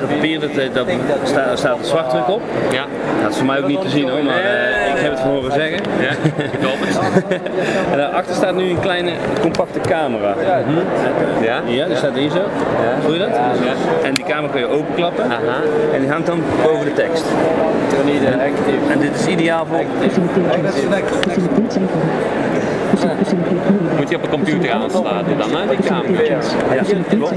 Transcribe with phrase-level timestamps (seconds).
[0.00, 0.86] Ja, papier, dat, dat,
[1.24, 2.42] staat, staat een zwartdruk op.
[2.70, 2.84] Ja,
[3.22, 5.30] Dat is voor mij ook niet te zien hoor, maar eh, ik heb het van
[5.30, 5.80] horen zeggen.
[6.00, 6.10] ja,
[6.58, 6.98] ik hoop het.
[7.92, 10.34] En daarachter staat nu een kleine compacte camera.
[11.42, 11.60] Ja?
[11.66, 12.42] Ja, die staat hier zo.
[13.02, 13.28] Voel je dat?
[13.28, 14.06] Ja.
[14.08, 15.60] En die camera kun je openklappen Aha.
[15.94, 17.24] en die hangt dan boven de tekst.
[18.90, 19.84] En dit is ideaal voor...
[23.96, 26.22] Moet je op een computer aansluiten dan, hè, die camera?
[26.22, 27.34] Ja, klopt.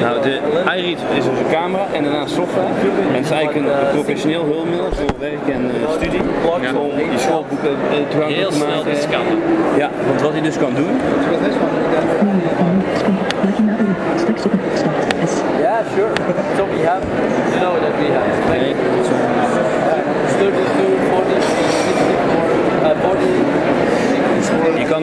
[0.00, 0.40] Nou, de
[0.76, 2.66] iRead is dus een camera en daarnaast software.
[3.08, 6.20] En het is eigenlijk een professioneel hulpmiddel voor werk en eh, studie.
[6.52, 6.62] Om
[7.12, 8.92] je schoolboeken eh, toegankelijk Heel te snel maken.
[8.92, 9.38] te scannen.
[9.76, 10.94] Ja, want wat hij dus kan doen,
[15.60, 16.12] Yeah, sure.
[16.56, 17.02] So we have,
[17.52, 18.74] you know that we have Nee,
[20.38, 20.75] like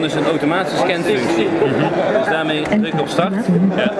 [0.00, 1.48] dus een automatische scanfunctie.
[2.18, 3.34] Dus daarmee druk je op start.
[3.76, 3.92] Ja.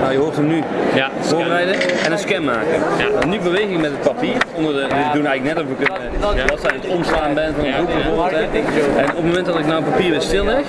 [0.00, 0.62] Nou, je hoort hem nu
[0.94, 2.78] Ja, voorbereiden en een scan maken.
[2.98, 3.26] Ja.
[3.26, 4.36] Nu beweeg ik met het papier.
[4.54, 6.42] Onder de, we doen eigenlijk net of ik een Ja.
[6.68, 7.94] aan het omslaan ben van een boek ja.
[7.94, 8.30] bijvoorbeeld.
[8.30, 8.38] Hè.
[9.00, 10.64] En op het moment dat ik nou papier weer stilleg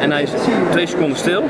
[0.00, 0.30] en hij is
[0.70, 1.44] twee seconden stil,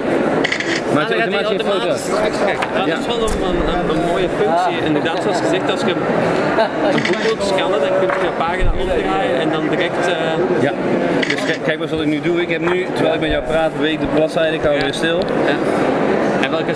[0.96, 1.86] Ah, dan gaat automatisch een foto.
[1.86, 2.86] Ja.
[2.86, 4.84] Dat is wel een, een, mooie functie.
[4.84, 5.94] Inderdaad, zoals gezegd, als je
[6.94, 10.06] een boek wilt scannen, dan kun je een pagina omdraaien en dan direct...
[10.06, 10.14] eh,
[10.60, 10.72] Ja,
[11.64, 12.40] kijk, maar wat ik nu doe.
[12.40, 15.20] Ik heb nu, terwijl ik met jou praat, beweeg de bladzijde, ik hou weer stil.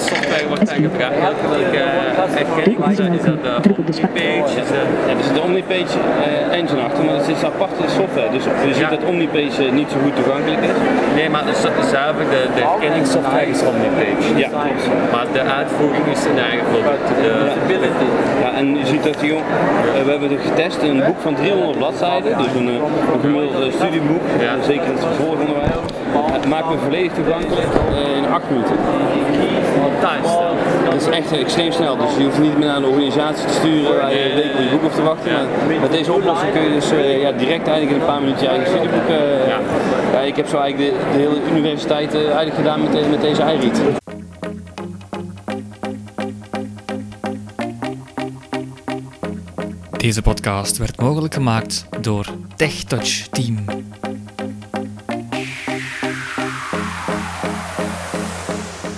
[0.00, 1.16] Software wordt daar gebruikt?
[1.50, 2.90] Welke, eh?
[2.90, 4.56] Is dat, is dat de Omnipage?
[4.62, 4.80] Is dat...
[5.08, 8.30] Ja, er de Omnipage eh, engine achter, maar het is aparte software.
[8.36, 8.88] Dus je ziet Ja.
[8.96, 10.76] dat Omnipage eh, niet zo goed toegankelijk is.
[11.18, 11.54] Nee, maar de,
[11.94, 14.26] zuiver de, de herkenningssoftware is Omnipage.
[14.44, 14.84] Ja, klopt.
[15.14, 17.06] Maar de uitvoering is een eigen product.
[17.24, 17.32] De
[17.64, 18.08] ability.
[18.42, 19.44] Ja, en je ziet dat die jong,
[19.96, 22.84] eh, we hebben het getest in een boek van 300 bladzijden, dus een, eh,
[23.14, 24.52] een gemiddeld eh, studieboek, Ja.
[24.54, 25.78] eh, zeker in het vervolgonderwijs.
[26.38, 28.76] Het maakt me volledig toegankelijk eh, in 8 minuten.
[30.00, 30.26] Thuis.
[30.90, 33.96] Dat is echt extreem snel, dus je hoeft niet meer naar een organisatie te sturen
[34.00, 35.32] waar je een week op je boek hoeft te wachten.
[35.32, 38.42] Maar met deze oplossing kun je dus eh, ja, direct eigenlijk in een paar minuten
[38.42, 39.08] je eigen studieboek.
[39.08, 39.58] eh, Ja.
[40.12, 43.20] ja, ik heb zo eigenlijk de, de hele universiteit eh, eigenlijk gedaan met, de- met
[43.20, 43.80] deze iRead.
[49.96, 52.26] Deze podcast werd mogelijk gemaakt door
[52.56, 53.64] TechTouch Team.